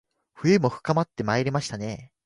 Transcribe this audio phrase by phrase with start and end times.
[0.33, 2.11] 冬も深まってまいりましたね